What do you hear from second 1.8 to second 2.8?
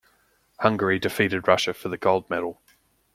the gold medal.